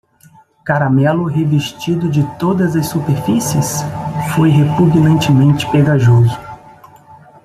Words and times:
Caramelo 0.65 1.25
revestido 1.27 2.09
de 2.09 2.23
todas 2.39 2.75
as 2.75 2.87
superfícies? 2.87 3.81
foi 4.33 4.49
repugnantemente 4.49 5.71
pegajoso. 5.71 6.35